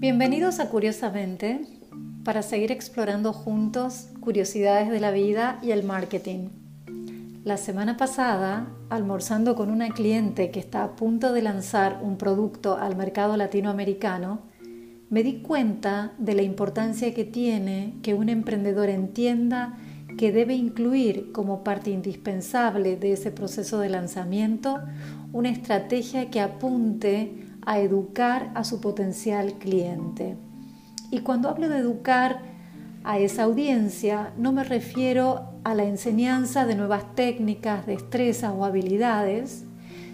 Bienvenidos 0.00 0.60
a 0.60 0.68
Curiosamente 0.68 1.66
para 2.22 2.42
seguir 2.42 2.70
explorando 2.70 3.32
juntos 3.32 4.10
curiosidades 4.20 4.90
de 4.90 5.00
la 5.00 5.10
vida 5.10 5.58
y 5.60 5.72
el 5.72 5.82
marketing. 5.82 6.50
La 7.42 7.56
semana 7.56 7.96
pasada, 7.96 8.68
almorzando 8.90 9.56
con 9.56 9.70
una 9.72 9.88
cliente 9.88 10.52
que 10.52 10.60
está 10.60 10.84
a 10.84 10.94
punto 10.94 11.32
de 11.32 11.42
lanzar 11.42 11.98
un 12.00 12.16
producto 12.16 12.78
al 12.78 12.94
mercado 12.94 13.36
latinoamericano, 13.36 14.42
me 15.10 15.24
di 15.24 15.42
cuenta 15.42 16.12
de 16.18 16.34
la 16.34 16.42
importancia 16.42 17.12
que 17.12 17.24
tiene 17.24 17.94
que 18.00 18.14
un 18.14 18.28
emprendedor 18.28 18.90
entienda 18.90 19.78
que 20.18 20.32
debe 20.32 20.54
incluir 20.54 21.30
como 21.32 21.64
parte 21.64 21.90
indispensable 21.90 22.96
de 22.96 23.12
ese 23.12 23.30
proceso 23.30 23.78
de 23.78 23.88
lanzamiento 23.88 24.80
una 25.32 25.48
estrategia 25.48 26.28
que 26.28 26.40
apunte 26.40 27.46
a 27.64 27.78
educar 27.78 28.50
a 28.54 28.64
su 28.64 28.80
potencial 28.80 29.54
cliente. 29.54 30.36
Y 31.10 31.20
cuando 31.20 31.48
hablo 31.48 31.68
de 31.68 31.78
educar 31.78 32.40
a 33.04 33.18
esa 33.18 33.44
audiencia, 33.44 34.32
no 34.36 34.52
me 34.52 34.64
refiero 34.64 35.52
a 35.62 35.74
la 35.74 35.84
enseñanza 35.84 36.66
de 36.66 36.74
nuevas 36.74 37.14
técnicas, 37.14 37.86
destrezas 37.86 38.52
o 38.56 38.64
habilidades, 38.64 39.64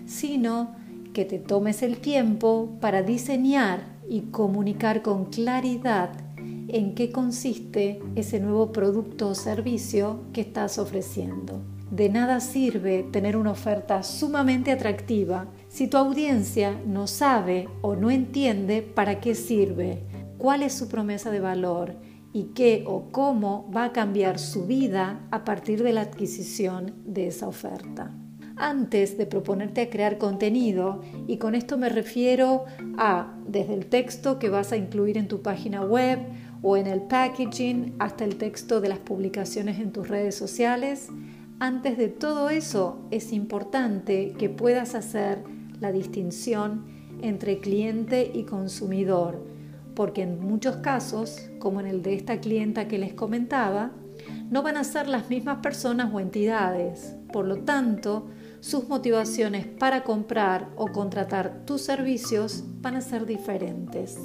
sino 0.06 0.76
que 1.14 1.24
te 1.24 1.38
tomes 1.38 1.82
el 1.82 1.96
tiempo 1.96 2.76
para 2.80 3.02
diseñar 3.02 3.80
y 4.06 4.20
comunicar 4.32 5.00
con 5.00 5.24
claridad 5.26 6.10
en 6.74 6.96
qué 6.96 7.12
consiste 7.12 8.02
ese 8.16 8.40
nuevo 8.40 8.72
producto 8.72 9.28
o 9.28 9.34
servicio 9.36 10.24
que 10.32 10.40
estás 10.40 10.76
ofreciendo. 10.76 11.62
De 11.88 12.08
nada 12.08 12.40
sirve 12.40 13.04
tener 13.04 13.36
una 13.36 13.52
oferta 13.52 14.02
sumamente 14.02 14.72
atractiva 14.72 15.46
si 15.68 15.86
tu 15.86 15.98
audiencia 15.98 16.76
no 16.84 17.06
sabe 17.06 17.68
o 17.80 17.94
no 17.94 18.10
entiende 18.10 18.82
para 18.82 19.20
qué 19.20 19.36
sirve, 19.36 20.02
cuál 20.36 20.64
es 20.64 20.72
su 20.72 20.88
promesa 20.88 21.30
de 21.30 21.38
valor 21.38 21.94
y 22.32 22.46
qué 22.56 22.82
o 22.88 23.12
cómo 23.12 23.70
va 23.70 23.84
a 23.84 23.92
cambiar 23.92 24.40
su 24.40 24.66
vida 24.66 25.28
a 25.30 25.44
partir 25.44 25.80
de 25.84 25.92
la 25.92 26.00
adquisición 26.00 26.92
de 27.04 27.28
esa 27.28 27.46
oferta 27.46 28.12
antes 28.56 29.18
de 29.18 29.26
proponerte 29.26 29.82
a 29.82 29.90
crear 29.90 30.18
contenido 30.18 31.00
y 31.26 31.38
con 31.38 31.54
esto 31.54 31.76
me 31.76 31.88
refiero 31.88 32.64
a 32.96 33.34
desde 33.46 33.74
el 33.74 33.86
texto 33.86 34.38
que 34.38 34.48
vas 34.48 34.72
a 34.72 34.76
incluir 34.76 35.18
en 35.18 35.28
tu 35.28 35.42
página 35.42 35.82
web 35.82 36.18
o 36.66 36.78
en 36.78 36.86
el 36.86 37.02
packaging 37.02 37.94
hasta 37.98 38.24
el 38.24 38.36
texto 38.36 38.80
de 38.80 38.88
las 38.88 38.98
publicaciones 38.98 39.78
en 39.78 39.92
tus 39.92 40.08
redes 40.08 40.34
sociales. 40.34 41.08
Antes 41.60 41.98
de 41.98 42.08
todo 42.08 42.48
eso 42.48 42.98
es 43.10 43.34
importante 43.34 44.32
que 44.38 44.48
puedas 44.48 44.94
hacer 44.94 45.44
la 45.78 45.92
distinción 45.92 46.86
entre 47.20 47.58
cliente 47.58 48.30
y 48.32 48.44
consumidor, 48.44 49.44
porque 49.94 50.22
en 50.22 50.40
muchos 50.40 50.76
casos, 50.76 51.50
como 51.58 51.80
en 51.80 51.86
el 51.86 52.02
de 52.02 52.14
esta 52.14 52.40
clienta 52.40 52.88
que 52.88 52.98
les 52.98 53.12
comentaba, 53.12 53.92
no 54.50 54.62
van 54.62 54.78
a 54.78 54.84
ser 54.84 55.06
las 55.06 55.28
mismas 55.28 55.58
personas 55.58 56.14
o 56.14 56.18
entidades. 56.18 57.14
Por 57.30 57.44
lo 57.44 57.58
tanto, 57.58 58.28
sus 58.60 58.88
motivaciones 58.88 59.66
para 59.66 60.02
comprar 60.02 60.70
o 60.76 60.86
contratar 60.86 61.66
tus 61.66 61.82
servicios 61.82 62.64
van 62.80 62.96
a 62.96 63.02
ser 63.02 63.26
diferentes. 63.26 64.18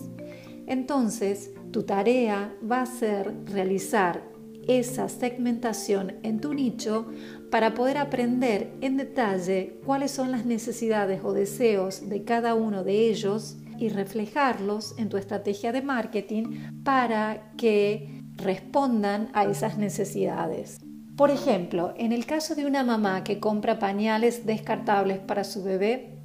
Entonces, 0.68 1.52
tu 1.72 1.84
tarea 1.84 2.54
va 2.70 2.82
a 2.82 2.86
ser 2.86 3.34
realizar 3.46 4.24
esa 4.68 5.10
segmentación 5.10 6.18
en 6.24 6.40
tu 6.40 6.54
nicho 6.54 7.08
para 7.50 7.74
poder 7.74 7.98
aprender 7.98 8.72
en 8.82 8.98
detalle 8.98 9.80
cuáles 9.86 10.12
son 10.12 10.32
las 10.32 10.46
necesidades 10.46 11.22
o 11.24 11.34
deseos 11.34 12.08
de 12.08 12.24
cada 12.24 12.54
uno 12.54 12.84
de 12.84 13.10
ellos 13.10 13.58
y 13.80 13.90
reflejarlos 13.90 14.96
en 15.00 15.10
tu 15.10 15.18
estrategia 15.18 15.72
de 15.72 15.82
marketing 15.82 16.84
para 16.84 17.52
que 17.58 18.22
respondan 18.36 19.30
a 19.34 19.46
esas 19.46 19.78
necesidades. 19.78 20.80
Por 21.16 21.32
ejemplo, 21.32 21.94
en 21.98 22.12
el 22.12 22.26
caso 22.26 22.56
de 22.56 22.66
una 22.66 22.84
mamá 22.84 23.24
que 23.24 23.40
compra 23.40 23.80
pañales 23.80 24.46
descartables 24.46 25.20
para 25.20 25.44
su 25.44 25.64
bebé, 25.64 26.20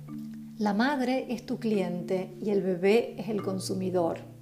la 0.59 0.75
madre 0.75 1.27
es 1.31 1.47
tu 1.47 1.59
cliente 1.59 2.37
y 2.41 2.51
el 2.51 2.63
bebé 2.63 3.17
es 3.19 3.29
el 3.29 3.43
consumidor. 3.43 4.34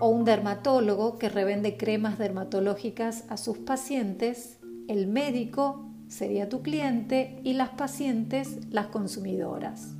O 0.00 0.08
un 0.08 0.24
dermatólogo 0.24 1.18
que 1.18 1.28
revende 1.28 1.76
cremas 1.76 2.18
dermatológicas 2.18 3.24
a 3.28 3.36
sus 3.36 3.58
pacientes, 3.58 4.58
el 4.88 5.06
médico 5.06 5.86
sería 6.08 6.48
tu 6.48 6.62
cliente 6.62 7.38
y 7.44 7.52
las 7.52 7.68
pacientes 7.68 8.58
las 8.70 8.86
consumidoras. 8.86 9.94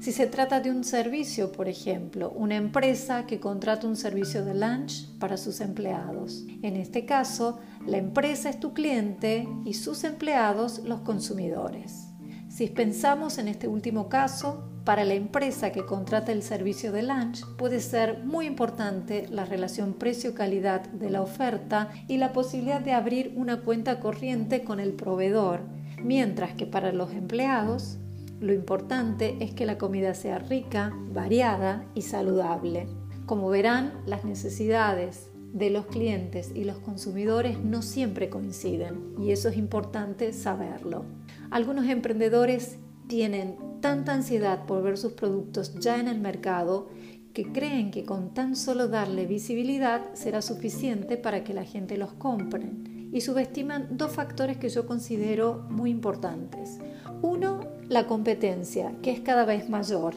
Si 0.00 0.12
se 0.12 0.26
trata 0.26 0.60
de 0.60 0.70
un 0.70 0.82
servicio, 0.82 1.52
por 1.52 1.68
ejemplo, 1.68 2.30
una 2.30 2.56
empresa 2.56 3.26
que 3.26 3.38
contrata 3.38 3.86
un 3.86 3.96
servicio 3.96 4.44
de 4.44 4.54
lunch 4.54 5.10
para 5.18 5.36
sus 5.36 5.60
empleados. 5.60 6.44
En 6.62 6.76
este 6.76 7.04
caso, 7.04 7.58
la 7.86 7.98
empresa 7.98 8.48
es 8.48 8.58
tu 8.60 8.72
cliente 8.72 9.46
y 9.64 9.74
sus 9.74 10.04
empleados 10.04 10.80
los 10.84 11.00
consumidores. 11.00 12.08
Si 12.48 12.66
pensamos 12.68 13.38
en 13.38 13.48
este 13.48 13.68
último 13.68 14.08
caso, 14.08 14.70
para 14.84 15.04
la 15.04 15.14
empresa 15.14 15.72
que 15.72 15.86
contrata 15.86 16.30
el 16.30 16.42
servicio 16.42 16.92
de 16.92 17.02
lunch 17.02 17.46
puede 17.56 17.80
ser 17.80 18.22
muy 18.22 18.46
importante 18.46 19.26
la 19.30 19.46
relación 19.46 19.94
precio-calidad 19.94 20.82
de 20.82 21.08
la 21.08 21.22
oferta 21.22 21.90
y 22.06 22.18
la 22.18 22.32
posibilidad 22.32 22.80
de 22.80 22.92
abrir 22.92 23.32
una 23.36 23.62
cuenta 23.62 23.98
corriente 23.98 24.62
con 24.62 24.80
el 24.80 24.92
proveedor, 24.92 25.60
mientras 26.02 26.52
que 26.52 26.66
para 26.66 26.92
los 26.92 27.12
empleados 27.12 27.96
lo 28.40 28.52
importante 28.52 29.36
es 29.40 29.54
que 29.54 29.64
la 29.64 29.78
comida 29.78 30.12
sea 30.12 30.38
rica, 30.38 30.92
variada 31.12 31.86
y 31.94 32.02
saludable. 32.02 32.86
Como 33.24 33.48
verán, 33.48 34.02
las 34.04 34.24
necesidades 34.24 35.30
de 35.54 35.70
los 35.70 35.86
clientes 35.86 36.50
y 36.54 36.64
los 36.64 36.78
consumidores 36.78 37.58
no 37.60 37.80
siempre 37.80 38.28
coinciden 38.28 39.14
y 39.18 39.30
eso 39.30 39.48
es 39.48 39.56
importante 39.56 40.34
saberlo. 40.34 41.06
Algunos 41.50 41.86
emprendedores 41.86 42.76
tienen 43.08 43.56
tanta 43.80 44.14
ansiedad 44.14 44.66
por 44.66 44.82
ver 44.82 44.96
sus 44.96 45.12
productos 45.12 45.74
ya 45.74 45.98
en 46.00 46.08
el 46.08 46.20
mercado 46.20 46.88
que 47.32 47.50
creen 47.52 47.90
que 47.90 48.04
con 48.04 48.32
tan 48.32 48.54
solo 48.54 48.88
darle 48.88 49.26
visibilidad 49.26 50.14
será 50.14 50.40
suficiente 50.40 51.16
para 51.16 51.42
que 51.42 51.52
la 51.52 51.64
gente 51.64 51.98
los 51.98 52.12
compre 52.12 52.70
y 53.12 53.20
subestiman 53.20 53.88
dos 53.96 54.12
factores 54.12 54.56
que 54.56 54.68
yo 54.68 54.86
considero 54.86 55.66
muy 55.68 55.90
importantes. 55.90 56.78
Uno, 57.22 57.60
la 57.88 58.06
competencia, 58.06 58.94
que 59.02 59.10
es 59.10 59.20
cada 59.20 59.44
vez 59.44 59.68
mayor, 59.68 60.14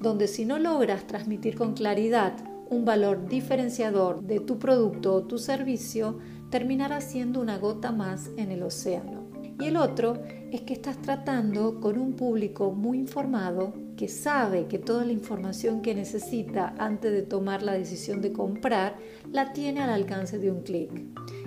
donde 0.00 0.28
si 0.28 0.44
no 0.44 0.58
logras 0.58 1.06
transmitir 1.06 1.56
con 1.56 1.74
claridad 1.74 2.34
un 2.68 2.84
valor 2.84 3.28
diferenciador 3.28 4.22
de 4.22 4.40
tu 4.40 4.58
producto 4.58 5.14
o 5.14 5.22
tu 5.22 5.38
servicio, 5.38 6.18
terminará 6.50 7.00
siendo 7.00 7.40
una 7.40 7.58
gota 7.58 7.92
más 7.92 8.30
en 8.36 8.50
el 8.50 8.62
océano. 8.62 9.25
Y 9.58 9.66
el 9.66 9.76
otro 9.76 10.22
es 10.52 10.62
que 10.62 10.74
estás 10.74 11.00
tratando 11.00 11.80
con 11.80 11.98
un 11.98 12.12
público 12.14 12.72
muy 12.72 12.98
informado 12.98 13.72
que 13.96 14.08
sabe 14.08 14.66
que 14.66 14.78
toda 14.78 15.04
la 15.04 15.12
información 15.12 15.80
que 15.80 15.94
necesita 15.94 16.74
antes 16.78 17.12
de 17.12 17.22
tomar 17.22 17.62
la 17.62 17.72
decisión 17.72 18.20
de 18.20 18.32
comprar 18.32 18.96
la 19.32 19.52
tiene 19.52 19.80
al 19.80 19.90
alcance 19.90 20.38
de 20.38 20.50
un 20.50 20.62
clic. 20.62 20.90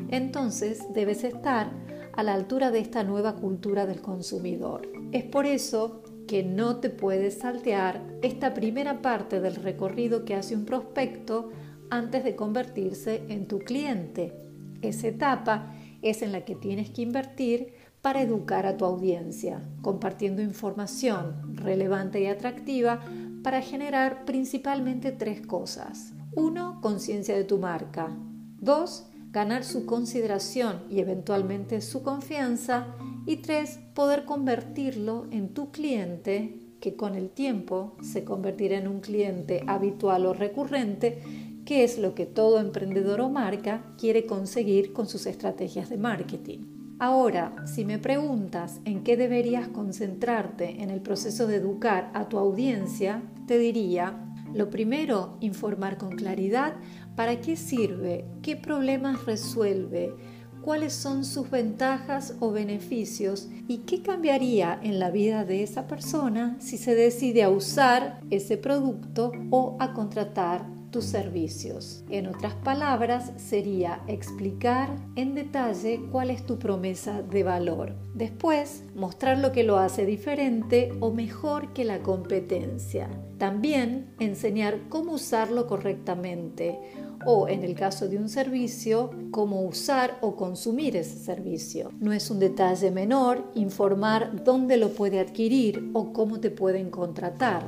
Entonces 0.10 0.82
debes 0.94 1.24
estar 1.24 1.72
a 2.14 2.24
la 2.24 2.34
altura 2.34 2.72
de 2.72 2.80
esta 2.80 3.04
nueva 3.04 3.36
cultura 3.36 3.86
del 3.86 4.02
consumidor. 4.02 4.90
Es 5.12 5.24
por 5.24 5.46
eso 5.46 6.04
que 6.28 6.44
no 6.44 6.78
te 6.78 6.90
puedes 6.90 7.40
saltear 7.40 8.04
esta 8.22 8.54
primera 8.54 9.02
parte 9.02 9.40
del 9.40 9.56
recorrido 9.56 10.26
que 10.26 10.36
hace 10.36 10.56
un 10.56 10.66
prospecto 10.66 11.52
antes 11.90 12.24
de 12.24 12.36
convertirse 12.36 13.24
en 13.30 13.48
tu 13.48 13.60
cliente. 13.60 14.34
Esa 14.82 15.08
etapa 15.08 15.74
es 16.02 16.22
en 16.22 16.32
la 16.32 16.46
que 16.46 16.56
tienes 16.56 16.90
que 16.90 17.02
invertir 17.02 17.74
para 18.02 18.22
educar 18.22 18.66
a 18.66 18.78
tu 18.78 18.86
audiencia, 18.86 19.62
compartiendo 19.82 20.42
información 20.42 21.56
relevante 21.56 22.22
y 22.22 22.28
atractiva 22.28 23.02
para 23.44 23.62
generar 23.62 24.26
principalmente 24.26 25.12
tres 25.12 25.46
cosas. 25.46 26.14
Uno, 26.36 26.80
conciencia 26.82 27.36
de 27.36 27.44
tu 27.44 27.58
marca. 27.58 28.16
Dos, 28.60 29.08
ganar 29.32 29.64
su 29.64 29.86
consideración 29.86 30.84
y 30.90 31.00
eventualmente 31.00 31.82
su 31.82 32.04
confianza. 32.04 32.88
Y 33.26 33.38
tres, 33.38 33.80
poder 33.94 34.26
convertirlo 34.26 35.28
en 35.32 35.54
tu 35.54 35.72
cliente 35.72 36.60
que 36.80 36.96
con 36.96 37.16
el 37.16 37.30
tiempo 37.30 37.98
se 38.02 38.24
convertirá 38.24 38.78
en 38.78 38.88
un 38.88 39.02
cliente 39.02 39.64
habitual 39.68 40.26
o 40.26 40.34
recurrente, 40.34 41.22
que 41.66 41.84
es 41.84 42.00
lo 42.00 42.16
que 42.16 42.26
todo 42.26 42.60
emprendedor 42.60 43.22
o 43.22 43.30
marca 43.30 43.94
quiere 43.98 44.26
conseguir 44.26 44.94
con 44.94 45.08
sus 45.08 45.26
estrategias 45.26 45.90
de 45.90 45.98
marketing. 45.98 46.79
Ahora, 47.02 47.56
si 47.66 47.86
me 47.86 47.98
preguntas 47.98 48.82
en 48.84 49.04
qué 49.04 49.16
deberías 49.16 49.70
concentrarte 49.70 50.84
en 50.84 50.90
el 50.90 51.00
proceso 51.00 51.48
de 51.48 51.56
educar 51.56 52.12
a 52.14 52.28
tu 52.28 52.38
audiencia, 52.38 53.24
te 53.48 53.58
diría, 53.58 54.26
lo 54.54 54.70
primero, 54.70 55.38
informar 55.40 55.98
con 55.98 56.18
claridad 56.18 56.74
para 57.16 57.40
qué 57.40 57.56
sirve, 57.56 58.26
qué 58.42 58.58
problemas 58.58 59.26
resuelve, 59.26 60.14
cuáles 60.62 60.92
son 60.92 61.24
sus 61.24 61.50
ventajas 61.50 62.36
o 62.42 62.52
beneficios 62.52 63.48
y 63.70 63.80
qué 63.80 64.02
cambiaría 64.02 64.78
en 64.84 65.00
la 65.00 65.10
vida 65.10 65.46
de 65.46 65.64
esa 65.64 65.88
persona 65.88 66.58
si 66.60 66.78
se 66.78 66.96
decide 66.96 67.44
a 67.44 67.50
usar 67.50 68.20
ese 68.30 68.58
producto 68.58 69.32
o 69.52 69.78
a 69.80 69.94
contratar 69.94 70.79
tus 70.92 71.06
servicios. 71.06 72.04
En 72.10 72.28
otras 72.28 72.54
palabras, 72.56 73.32
sería 73.38 74.02
explicar 74.08 74.96
en 75.16 75.36
detalle 75.36 76.02
cuál 76.12 76.30
es 76.30 76.46
tu 76.46 76.60
promesa 76.60 77.22
de 77.22 77.44
valor. 77.44 77.96
Después, 78.14 78.84
mostrar 78.96 79.40
lo 79.40 79.52
que 79.52 79.64
lo 79.64 79.78
hace 79.78 80.06
diferente 80.06 80.92
o 81.00 81.12
mejor 81.12 81.74
que 81.74 81.86
la 81.86 82.00
competencia. 82.00 83.10
También 83.38 84.14
enseñar 84.20 84.90
cómo 84.90 85.14
usarlo 85.14 85.68
correctamente 85.68 86.78
o, 87.26 87.48
en 87.48 87.64
el 87.64 87.76
caso 87.76 88.08
de 88.08 88.18
un 88.18 88.30
servicio, 88.30 89.12
cómo 89.32 89.62
usar 89.62 90.18
o 90.22 90.36
consumir 90.36 90.96
ese 90.96 91.18
servicio. 91.20 91.92
No 92.00 92.14
es 92.14 92.30
un 92.30 92.40
detalle 92.40 92.92
menor 92.92 93.52
informar 93.56 94.44
dónde 94.44 94.78
lo 94.78 94.90
puede 94.90 95.20
adquirir 95.20 95.90
o 95.94 96.14
cómo 96.14 96.40
te 96.40 96.52
pueden 96.52 96.90
contratar. 96.90 97.64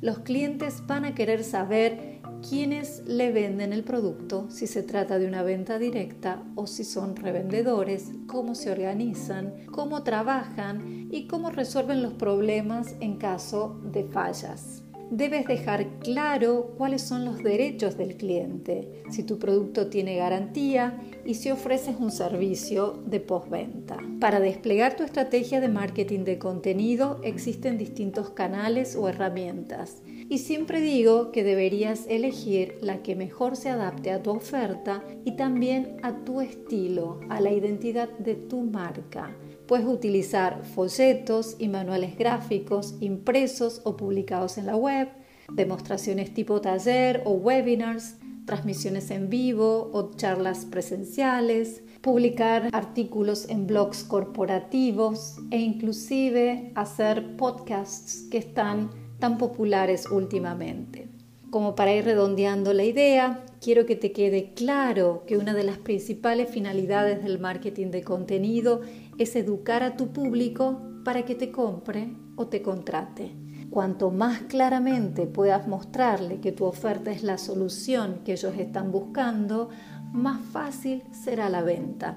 Los 0.00 0.18
clientes 0.18 0.84
van 0.88 1.04
a 1.04 1.14
querer 1.14 1.44
saber 1.44 2.11
quiénes 2.46 3.02
le 3.06 3.32
venden 3.32 3.72
el 3.72 3.84
producto, 3.84 4.50
si 4.50 4.66
se 4.66 4.82
trata 4.82 5.18
de 5.18 5.26
una 5.26 5.42
venta 5.42 5.78
directa 5.78 6.42
o 6.54 6.66
si 6.66 6.84
son 6.84 7.16
revendedores, 7.16 8.10
cómo 8.26 8.54
se 8.54 8.70
organizan, 8.70 9.66
cómo 9.70 10.02
trabajan 10.02 11.08
y 11.10 11.26
cómo 11.26 11.50
resuelven 11.50 12.02
los 12.02 12.14
problemas 12.14 12.94
en 13.00 13.16
caso 13.16 13.80
de 13.84 14.04
fallas 14.04 14.82
debes 15.12 15.46
dejar 15.46 15.98
claro 15.98 16.72
cuáles 16.78 17.02
son 17.02 17.26
los 17.26 17.42
derechos 17.42 17.98
del 17.98 18.16
cliente, 18.16 19.02
si 19.10 19.22
tu 19.22 19.38
producto 19.38 19.88
tiene 19.88 20.16
garantía 20.16 20.98
y 21.26 21.34
si 21.34 21.50
ofreces 21.50 21.96
un 21.98 22.10
servicio 22.10 23.02
de 23.04 23.20
postventa. 23.20 23.98
Para 24.20 24.40
desplegar 24.40 24.96
tu 24.96 25.02
estrategia 25.02 25.60
de 25.60 25.68
marketing 25.68 26.24
de 26.24 26.38
contenido 26.38 27.20
existen 27.22 27.76
distintos 27.76 28.30
canales 28.30 28.96
o 28.96 29.06
herramientas 29.06 30.00
y 30.28 30.38
siempre 30.38 30.80
digo 30.80 31.32
que 31.32 31.44
deberías 31.44 32.06
elegir 32.08 32.78
la 32.80 33.02
que 33.02 33.16
mejor 33.16 33.56
se 33.56 33.70
adapte 33.70 34.10
a 34.10 34.22
tu 34.22 34.30
oferta 34.30 35.02
y 35.24 35.36
también 35.36 35.96
a 36.02 36.24
tu 36.24 36.40
estilo, 36.40 37.20
a 37.28 37.40
la 37.40 37.52
identidad 37.52 38.08
de 38.18 38.34
tu 38.34 38.62
marca. 38.62 39.36
Puedes 39.66 39.86
utilizar 39.86 40.64
folletos 40.64 41.56
y 41.58 41.68
manuales 41.68 42.16
gráficos 42.16 42.96
impresos 43.00 43.80
o 43.84 43.96
publicados 43.96 44.58
en 44.58 44.66
la 44.66 44.76
web, 44.76 45.08
demostraciones 45.52 46.34
tipo 46.34 46.60
taller 46.60 47.22
o 47.24 47.32
webinars, 47.32 48.16
transmisiones 48.44 49.10
en 49.10 49.30
vivo 49.30 49.90
o 49.92 50.10
charlas 50.16 50.64
presenciales, 50.64 51.82
publicar 52.00 52.68
artículos 52.72 53.48
en 53.48 53.66
blogs 53.66 54.02
corporativos 54.02 55.36
e 55.50 55.58
inclusive 55.58 56.72
hacer 56.74 57.36
podcasts 57.36 58.26
que 58.30 58.38
están 58.38 58.90
tan 59.22 59.38
populares 59.38 60.10
últimamente. 60.10 61.08
Como 61.48 61.76
para 61.76 61.94
ir 61.94 62.04
redondeando 62.04 62.72
la 62.72 62.82
idea, 62.82 63.44
quiero 63.60 63.86
que 63.86 63.94
te 63.94 64.10
quede 64.10 64.52
claro 64.52 65.22
que 65.28 65.36
una 65.36 65.54
de 65.54 65.62
las 65.62 65.78
principales 65.78 66.50
finalidades 66.50 67.22
del 67.22 67.38
marketing 67.38 67.92
de 67.92 68.02
contenido 68.02 68.80
es 69.18 69.36
educar 69.36 69.84
a 69.84 69.96
tu 69.96 70.08
público 70.08 70.80
para 71.04 71.24
que 71.24 71.36
te 71.36 71.52
compre 71.52 72.16
o 72.34 72.48
te 72.48 72.62
contrate. 72.62 73.30
Cuanto 73.70 74.10
más 74.10 74.40
claramente 74.48 75.28
puedas 75.28 75.68
mostrarle 75.68 76.40
que 76.40 76.50
tu 76.50 76.64
oferta 76.64 77.12
es 77.12 77.22
la 77.22 77.38
solución 77.38 78.22
que 78.24 78.32
ellos 78.32 78.54
están 78.58 78.90
buscando, 78.90 79.68
más 80.12 80.44
fácil 80.46 81.04
será 81.12 81.48
la 81.48 81.62
venta. 81.62 82.16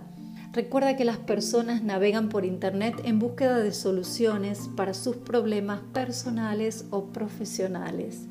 Recuerda 0.56 0.96
que 0.96 1.04
las 1.04 1.18
personas 1.18 1.84
navegan 1.84 2.30
por 2.30 2.46
Internet 2.46 3.02
en 3.04 3.20
búsqueda 3.20 3.60
de 3.60 3.74
soluciones 3.74 4.70
para 4.78 4.94
sus 4.94 5.18
problemas 5.18 5.82
personales 5.92 6.86
o 6.92 7.08
profesionales. 7.08 8.28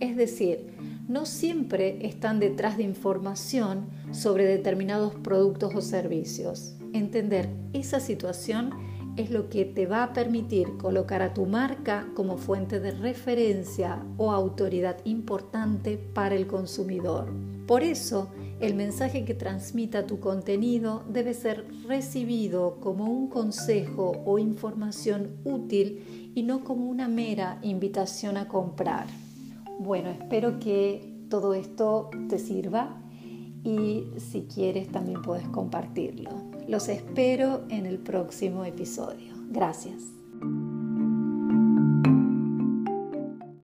Es 0.00 0.16
decir, 0.16 0.70
no 1.06 1.26
siempre 1.26 1.98
están 2.06 2.40
detrás 2.40 2.78
de 2.78 2.84
información 2.84 3.90
sobre 4.10 4.46
determinados 4.46 5.16
productos 5.16 5.74
o 5.74 5.82
servicios. 5.82 6.76
Entender 6.94 7.50
esa 7.74 8.00
situación 8.00 8.70
es 9.16 9.30
lo 9.30 9.48
que 9.48 9.64
te 9.64 9.86
va 9.86 10.02
a 10.02 10.12
permitir 10.12 10.76
colocar 10.76 11.22
a 11.22 11.32
tu 11.34 11.46
marca 11.46 12.06
como 12.14 12.36
fuente 12.36 12.80
de 12.80 12.90
referencia 12.90 14.02
o 14.16 14.32
autoridad 14.32 14.98
importante 15.04 15.96
para 15.96 16.34
el 16.34 16.46
consumidor. 16.46 17.28
Por 17.66 17.82
eso, 17.82 18.28
el 18.60 18.74
mensaje 18.74 19.24
que 19.24 19.34
transmita 19.34 20.06
tu 20.06 20.20
contenido 20.20 21.02
debe 21.08 21.34
ser 21.34 21.66
recibido 21.86 22.78
como 22.80 23.04
un 23.04 23.28
consejo 23.28 24.22
o 24.24 24.38
información 24.38 25.36
útil 25.44 26.32
y 26.34 26.42
no 26.42 26.64
como 26.64 26.86
una 26.86 27.08
mera 27.08 27.58
invitación 27.62 28.36
a 28.36 28.48
comprar. 28.48 29.06
Bueno, 29.78 30.10
espero 30.10 30.58
que 30.58 31.16
todo 31.28 31.54
esto 31.54 32.10
te 32.28 32.38
sirva 32.38 33.02
y 33.64 34.04
si 34.18 34.42
quieres 34.42 34.90
también 34.90 35.22
puedes 35.22 35.48
compartirlo. 35.48 36.30
Los 36.68 36.88
espero 36.88 37.62
en 37.68 37.86
el 37.86 37.98
próximo 37.98 38.64
episodio. 38.64 39.34
Gracias. 39.50 40.02